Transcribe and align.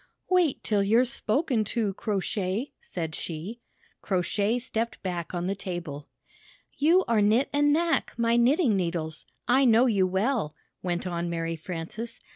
"Wait 0.31 0.63
till 0.63 0.81
you're 0.81 1.05
spoken 1.05 1.63
to. 1.63 1.93
Crow 1.93 2.19
Shay!" 2.19 2.71
said 2.79 3.13
she. 3.13 3.61
Crow 4.01 4.23
Shay 4.23 4.57
stepped 4.57 4.99
back 5.03 5.31
on 5.35 5.45
the 5.45 5.53
table. 5.53 6.09
"You 6.75 7.05
are 7.07 7.19
IMt 7.21 7.45
and 7.53 7.71
Knack, 7.71 8.17
my 8.17 8.35
knitting 8.35 8.75
needles. 8.75 9.27
I 9.47 9.63
know 9.63 9.85
you 9.85 10.07
well," 10.07 10.55
went 10.81 11.05
on 11.05 11.29
Mary 11.29 11.55
Frances. 11.55 12.19